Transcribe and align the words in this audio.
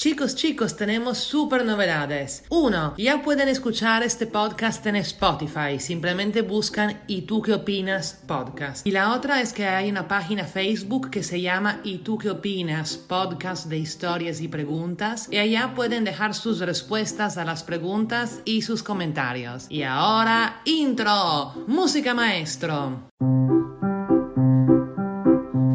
Chicos, 0.00 0.36
chicos, 0.36 0.76
tenemos 0.76 1.18
super 1.18 1.64
novedades. 1.64 2.44
Uno, 2.50 2.94
ya 2.96 3.20
pueden 3.20 3.48
escuchar 3.48 4.04
este 4.04 4.28
podcast 4.28 4.86
en 4.86 4.94
Spotify. 4.94 5.80
Simplemente 5.80 6.42
buscan 6.42 7.02
¿Y 7.08 7.22
tú 7.22 7.42
qué 7.42 7.52
opinas? 7.54 8.22
podcast. 8.28 8.86
Y 8.86 8.92
la 8.92 9.12
otra 9.12 9.40
es 9.40 9.52
que 9.52 9.66
hay 9.66 9.90
una 9.90 10.06
página 10.06 10.44
Facebook 10.44 11.10
que 11.10 11.24
se 11.24 11.40
llama 11.40 11.80
¿Y 11.82 11.98
tú 11.98 12.16
qué 12.16 12.30
opinas? 12.30 12.96
podcast 12.96 13.66
de 13.66 13.78
historias 13.78 14.40
y 14.40 14.46
preguntas. 14.46 15.26
Y 15.32 15.38
allá 15.38 15.72
pueden 15.74 16.04
dejar 16.04 16.32
sus 16.32 16.60
respuestas 16.60 17.36
a 17.36 17.44
las 17.44 17.64
preguntas 17.64 18.40
y 18.44 18.62
sus 18.62 18.84
comentarios. 18.84 19.66
Y 19.68 19.82
ahora, 19.82 20.60
intro. 20.64 21.54
Música 21.66 22.14
maestro. 22.14 23.10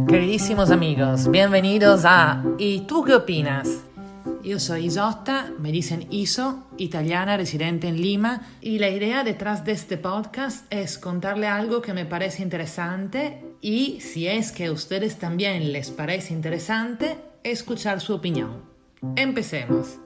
Queridísimos 0.07 0.71
amigos, 0.71 1.29
bienvenidos 1.29 2.05
a 2.05 2.41
¿Y 2.57 2.81
tú 2.87 3.03
qué 3.03 3.15
opinas? 3.15 3.83
Yo 4.43 4.59
soy 4.59 4.87
Isotta, 4.87 5.53
me 5.57 5.71
dicen 5.71 6.05
Iso, 6.09 6.65
italiana 6.77 7.38
residente 7.38 7.88
en 7.88 8.01
Lima, 8.01 8.41
y 8.59 8.77
la 8.77 8.89
idea 8.89 9.23
detrás 9.23 9.63
de 9.63 9.71
este 9.71 9.97
podcast 9.97 10.65
es 10.70 10.97
contarle 10.97 11.47
algo 11.47 11.81
que 11.81 11.93
me 11.93 12.05
parece 12.05 12.43
interesante 12.43 13.41
y 13.61 14.01
si 14.01 14.27
es 14.27 14.51
que 14.51 14.65
a 14.65 14.73
ustedes 14.73 15.17
también 15.17 15.71
les 15.71 15.91
parece 15.91 16.34
interesante, 16.34 17.15
escuchar 17.43 18.01
su 18.01 18.13
opinión. 18.13 18.63
Empecemos. 19.15 20.02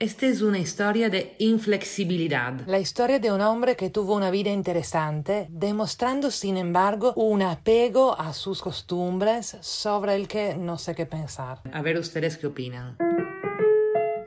Esta 0.00 0.24
es 0.24 0.40
una 0.40 0.58
historia 0.58 1.10
de 1.10 1.36
inflexibilidad. 1.40 2.54
La 2.66 2.78
historia 2.78 3.18
de 3.18 3.30
un 3.30 3.42
hombre 3.42 3.76
que 3.76 3.90
tuvo 3.90 4.16
una 4.16 4.30
vida 4.30 4.48
interesante, 4.48 5.46
demostrando 5.50 6.30
sin 6.30 6.56
embargo 6.56 7.12
un 7.16 7.42
apego 7.42 8.18
a 8.18 8.32
sus 8.32 8.62
costumbres 8.62 9.58
sobre 9.60 10.14
el 10.14 10.26
que 10.26 10.56
no 10.56 10.78
sé 10.78 10.94
qué 10.94 11.04
pensar. 11.04 11.60
A 11.70 11.82
ver 11.82 11.98
ustedes 11.98 12.38
qué 12.38 12.46
opinan. 12.46 12.96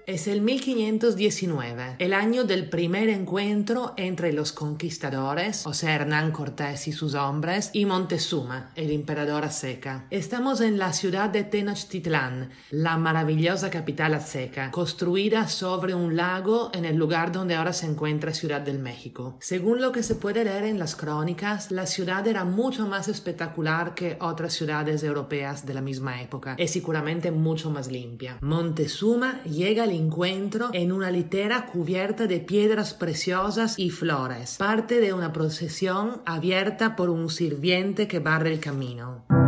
Es 0.06 0.28
el 0.28 0.42
1519, 0.42 1.96
el 2.00 2.14
año 2.14 2.44
del 2.44 2.68
primer 2.68 3.08
encuentro 3.08 3.94
entre 3.96 4.34
los 4.34 4.52
conquistadores, 4.52 5.66
o 5.66 5.74
sea, 5.74 5.96
Hernán 5.96 6.34
Cortés 6.34 6.90
y 6.90 6.92
sus 6.92 7.14
hombres, 7.14 7.70
y 7.72 7.86
Montezuma, 7.86 8.72
el 8.76 8.92
emperador 8.92 9.46
azteca. 9.46 10.06
Estamos 10.10 10.60
en 10.60 10.78
la 10.78 10.92
ciudad 10.92 11.30
de 11.30 11.46
Tenochtitlán, 11.46 12.50
la 12.72 12.98
maravillosa 12.98 13.70
capital 13.70 14.14
azteca, 14.14 14.72
construida 14.72 15.48
sobre 15.48 15.96
un 15.96 16.18
lago 16.18 16.70
en 16.74 16.84
el 16.84 16.98
lugar 16.98 17.32
donde 17.32 17.56
ahora 17.56 17.72
se 17.72 17.86
encuentra 17.86 18.34
Ciudad 18.34 18.60
del 18.60 18.80
México. 18.80 19.38
Según 19.40 19.80
lo 19.80 19.94
que 19.94 20.04
se 20.04 20.16
puede 20.16 20.44
leer 20.44 20.66
en 20.66 20.80
las 20.80 20.98
crónicas, 20.98 21.72
la 21.72 21.86
ciudad 21.86 22.28
era 22.28 22.44
mucho 22.44 22.88
más 22.88 23.08
espectacular 23.08 23.96
que 23.96 24.18
otras 24.20 24.52
ciudades 24.52 25.02
europeas 25.02 25.66
de 25.66 25.74
la 25.76 25.82
misma 25.82 26.22
época, 26.22 26.58
y 26.60 26.68
seguramente 26.68 27.32
mucho 27.32 27.70
más 27.70 27.90
limpia. 27.90 28.38
Montezuma 28.42 29.42
llega 29.44 29.84
al 29.84 29.93
encuentro 29.94 30.70
en 30.74 30.92
una 30.92 31.12
litera 31.12 31.66
cubierta 31.68 32.28
de 32.28 32.40
piedras 32.40 32.94
preciosas 32.94 33.78
y 33.80 33.90
flores, 33.90 34.58
parte 34.58 35.00
de 35.00 35.14
una 35.14 35.34
procesión 35.34 36.22
abierta 36.26 36.96
por 36.96 37.10
un 37.10 37.30
sirviente 37.30 38.08
que 38.08 38.20
barre 38.20 38.54
el 38.54 38.60
camino. 38.60 39.43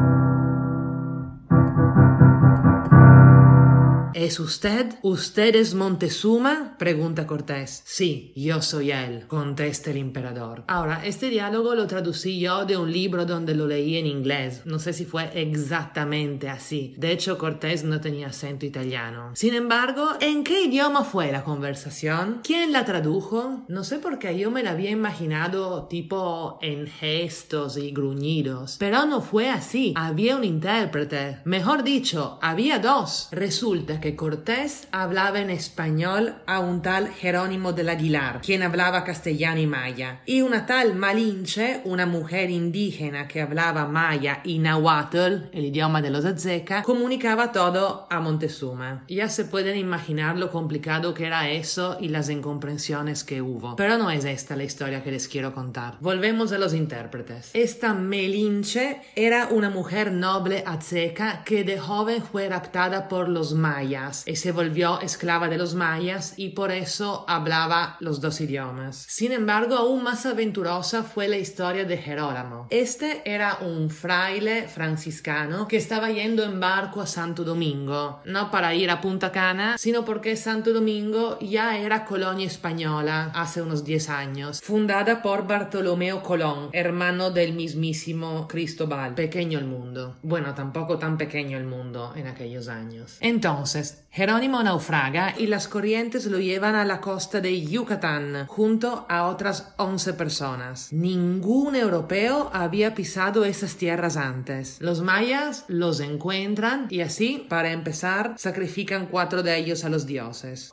¿Es 4.16 4.40
usted? 4.40 4.96
¿Usted 5.02 5.58
es 5.58 5.74
Montezuma? 5.74 6.78
pregunta 6.80 7.28
Cortés. 7.28 7.82
Sí, 7.84 8.32
yo 8.34 8.62
soy 8.62 8.92
él, 8.92 9.28
contesta 9.28 9.92
el 9.92 9.98
emperador. 9.98 10.64
Ahora, 10.68 11.06
este 11.06 11.30
diálogo 11.30 11.76
lo 11.76 11.86
traducí 11.86 12.40
yo 12.40 12.64
de 12.64 12.78
un 12.78 12.94
libro 12.94 13.26
donde 13.26 13.54
lo 13.56 13.68
leí 13.68 13.98
en 13.98 14.06
inglés. 14.06 14.62
No 14.64 14.80
sé 14.80 14.94
si 14.94 15.04
fue 15.04 15.30
exactamente 15.34 16.48
así. 16.48 16.96
De 16.98 17.12
hecho, 17.12 17.38
Cortés 17.38 17.84
no 17.84 18.00
tenía 18.00 18.28
acento 18.28 18.66
italiano. 18.66 19.32
Sin 19.36 19.54
embargo, 19.54 20.08
¿en 20.22 20.46
qué 20.46 20.64
idioma 20.64 21.04
fue 21.04 21.34
la 21.34 21.44
conversación? 21.44 22.40
¿Quién 22.42 22.72
la 22.72 22.86
tradujo? 22.86 23.66
No 23.68 23.84
sé 23.84 24.00
por 24.00 24.18
qué 24.18 24.40
yo 24.40 24.50
me 24.50 24.64
la 24.64 24.72
había 24.72 24.92
imaginado 24.92 25.88
tipo 25.90 26.58
en 26.62 26.88
gestos 26.88 27.76
y 27.76 27.92
gruñidos. 27.92 28.78
Pero 28.80 29.06
no 29.06 29.20
fue 29.20 29.50
así. 29.50 29.92
Había 29.98 30.38
un 30.38 30.46
intérprete. 30.46 31.40
Mejor 31.44 31.84
dicho, 31.84 32.40
había 32.42 32.80
dos. 32.80 33.28
Resulta 33.34 34.00
que 34.00 34.05
que 34.06 34.16
Cortés 34.16 34.88
hablaba 34.92 35.40
en 35.40 35.50
español 35.50 36.36
a 36.46 36.60
un 36.60 36.84
tal 36.84 37.08
Jerónimo 37.08 37.74
del 37.74 37.90
Aguilar, 37.90 38.40
quien 38.46 38.62
hablaba 38.62 39.04
castellano 39.04 39.60
y 39.60 39.66
maya, 39.66 40.22
y 40.28 40.44
una 40.44 40.68
tal 40.68 40.94
Malinche, 40.94 41.82
una 41.86 42.06
mujer 42.06 42.52
indígena 42.52 43.28
que 43.28 43.42
hablaba 43.42 43.88
maya 43.88 44.42
y 44.44 44.60
nahuatl, 44.60 45.50
el 45.52 45.66
idioma 45.66 46.04
de 46.04 46.12
los 46.12 46.24
azteca, 46.24 46.84
comunicaba 46.84 47.52
todo 47.52 48.06
a 48.12 48.20
Montezuma. 48.20 49.06
Ya 49.08 49.28
se 49.28 49.46
pueden 49.46 49.76
imaginar 49.76 50.38
lo 50.38 50.52
complicado 50.52 51.16
que 51.16 51.26
era 51.26 51.50
eso 51.50 51.98
y 52.00 52.10
las 52.10 52.30
incomprensiones 52.30 53.24
que 53.24 53.42
hubo. 53.42 53.76
Pero 53.76 53.98
no 53.98 54.12
es 54.12 54.24
esta 54.24 54.56
la 54.56 54.66
historia 54.66 55.04
que 55.04 55.10
les 55.10 55.28
quiero 55.28 55.52
contar. 55.52 55.98
Volvemos 56.00 56.52
a 56.52 56.60
los 56.60 56.76
intérpretes. 56.76 57.50
Esta 57.56 57.96
Melinche 57.96 59.02
era 59.16 59.48
una 59.48 59.72
mujer 59.72 60.12
noble 60.12 60.62
azteca 60.64 61.44
que 61.44 61.64
de 61.64 61.80
joven 61.80 62.22
fue 62.22 62.48
raptada 62.48 63.08
por 63.08 63.30
los 63.30 63.56
mayas 63.56 63.95
y 64.26 64.36
se 64.36 64.52
volvió 64.52 65.00
esclava 65.00 65.48
de 65.48 65.58
los 65.58 65.74
mayas 65.74 66.34
y 66.38 66.50
por 66.50 66.72
eso 66.72 67.24
hablaba 67.28 67.96
los 68.00 68.20
dos 68.20 68.42
idiomas. 68.42 69.06
Sin 69.08 69.32
embargo, 69.32 69.76
aún 69.76 70.04
más 70.04 70.26
aventurosa 70.26 71.04
fue 71.04 71.28
la 71.28 71.38
historia 71.38 71.86
de 71.86 71.98
Jerónimo. 71.98 72.68
Este 72.70 73.22
era 73.26 73.60
un 73.62 73.90
fraile 73.90 74.68
franciscano 74.68 75.68
que 75.68 75.78
estaba 75.78 76.10
yendo 76.12 76.44
en 76.44 76.60
barco 76.60 77.02
a 77.02 77.08
Santo 77.08 77.44
Domingo, 77.44 78.22
no 78.26 78.52
para 78.52 78.74
ir 78.74 78.90
a 78.90 79.00
Punta 79.00 79.32
Cana, 79.32 79.78
sino 79.78 80.04
porque 80.04 80.36
Santo 80.36 80.74
Domingo 80.74 81.38
ya 81.40 81.78
era 81.78 82.06
colonia 82.06 82.48
española 82.48 83.32
hace 83.34 83.62
unos 83.62 83.86
10 83.86 84.10
años, 84.10 84.62
fundada 84.62 85.22
por 85.22 85.48
Bartolomeo 85.48 86.22
Colón, 86.22 86.70
hermano 86.74 87.32
del 87.32 87.54
mismísimo 87.54 88.48
Cristóbal. 88.48 89.14
Pequeño 89.16 89.60
el 89.60 89.66
mundo. 89.66 90.18
Bueno, 90.22 90.54
tampoco 90.54 90.98
tan 90.98 91.18
pequeño 91.18 91.58
el 91.58 91.66
mundo 91.66 92.14
en 92.16 92.28
aquellos 92.28 92.68
años. 92.68 93.18
Entonces, 93.20 93.85
Jerónimo 94.12 94.64
naufraga 94.64 95.36
y 95.38 95.48
las 95.48 95.68
corrientes 95.68 96.26
lo 96.26 96.40
llevan 96.40 96.76
a 96.76 96.86
la 96.86 97.02
costa 97.02 97.42
de 97.42 97.66
Yucatán 97.66 98.46
junto 98.48 99.06
a 99.10 99.28
otras 99.28 99.74
11 99.78 100.14
personas. 100.14 100.94
Ningún 100.94 101.76
europeo 101.76 102.50
había 102.54 102.96
pisado 102.96 103.44
esas 103.46 103.76
tierras 103.76 104.18
antes. 104.18 104.78
Los 104.80 105.02
mayas 105.02 105.66
los 105.68 106.00
encuentran 106.00 106.88
y 106.90 107.02
así, 107.02 107.46
para 107.50 107.72
empezar, 107.72 108.36
sacrifican 108.38 109.08
cuatro 109.08 109.44
de 109.44 109.58
ellos 109.58 109.84
a 109.84 109.90
los 109.90 110.06
dioses. 110.06 110.72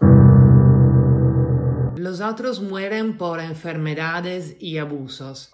Los 1.96 2.20
otros 2.20 2.60
mueren 2.60 3.16
por 3.16 3.40
enfermedades 3.40 4.56
y 4.58 4.78
abusos. 4.78 5.52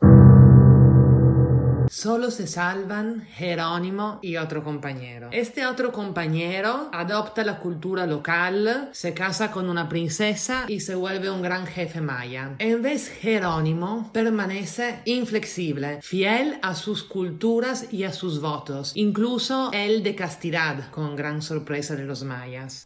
Solo 1.91 2.31
se 2.31 2.47
salvan 2.47 3.27
Jerónimo 3.33 4.19
y 4.23 4.37
otro 4.37 4.63
compañero. 4.63 5.29
Este 5.33 5.67
otro 5.67 5.93
compañero 5.93 6.89
adopta 6.93 7.45
la 7.45 7.59
cultura 7.59 8.07
local, 8.07 8.91
se 8.93 9.15
casa 9.15 9.51
con 9.51 9.69
una 9.69 9.89
princesa 9.89 10.65
y 10.69 10.81
se 10.81 10.95
vuelve 10.95 11.31
un 11.31 11.43
gran 11.43 11.67
jefe 11.67 12.01
maya. 12.01 12.55
En 12.59 12.83
vez 12.83 13.09
Jerónimo 13.09 14.11
permanece 14.13 15.01
inflexible, 15.05 16.01
fiel 16.03 16.59
a 16.63 16.75
sus 16.75 17.03
culturas 17.03 17.93
y 17.93 18.05
a 18.05 18.13
sus 18.13 18.41
votos, 18.41 18.93
incluso 18.95 19.71
el 19.73 20.03
de 20.03 20.15
castidad, 20.15 20.91
con 20.91 21.17
gran 21.17 21.43
sorpresa 21.43 21.97
de 21.97 22.05
los 22.05 22.23
mayas. 22.23 22.85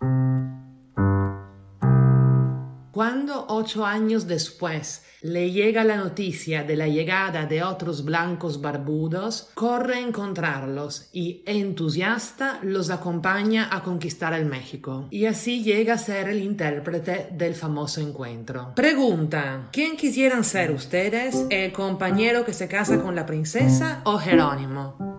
Cuando 2.92 3.47
ocho 3.48 3.86
años 3.86 4.26
después 4.26 5.03
le 5.22 5.50
llega 5.50 5.82
la 5.82 5.97
noticia 5.97 6.62
de 6.62 6.76
la 6.76 6.88
llegada 6.88 7.47
de 7.47 7.62
otros 7.62 8.04
blancos 8.04 8.60
barbudos, 8.60 9.48
corre 9.54 9.94
a 9.94 10.00
encontrarlos 10.00 11.08
y, 11.10 11.42
entusiasta, 11.47 12.58
los 12.62 12.90
acompaña 12.90 13.75
a 13.75 13.82
conquistar 13.82 14.34
el 14.34 14.44
México. 14.44 15.06
Y 15.11 15.25
así 15.25 15.62
llega 15.62 15.94
a 15.94 15.99
ser 15.99 16.28
el 16.28 16.43
intérprete 16.43 17.28
del 17.32 17.55
famoso 17.55 18.02
encuentro. 18.02 18.75
Pregunta, 18.76 19.70
¿quién 19.72 19.96
quisieran 19.96 20.44
ser 20.44 20.70
ustedes? 20.70 21.46
¿El 21.49 21.72
compañero 21.72 22.44
que 22.44 22.52
se 22.52 22.69
casa 22.69 23.00
con 23.00 23.14
la 23.14 23.25
princesa 23.25 24.02
o 24.05 24.19
Jerónimo? 24.19 25.12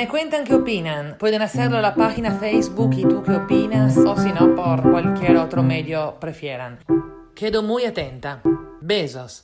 Me 0.00 0.08
cuentan 0.08 0.44
qué 0.44 0.54
opinan. 0.54 1.18
Pueden 1.18 1.42
hacerlo 1.42 1.76
en 1.76 1.82
la 1.82 1.94
página 1.94 2.30
Facebook 2.38 2.94
y 2.96 3.02
tú 3.02 3.22
qué 3.22 3.32
opinas, 3.32 3.98
o 3.98 4.16
si 4.16 4.32
no, 4.32 4.56
por 4.56 4.80
cualquier 4.90 5.36
otro 5.36 5.62
medio 5.62 6.16
prefieran. 6.18 6.78
Quedo 7.34 7.62
muy 7.62 7.84
atenta. 7.84 8.40
Besos. 8.80 9.42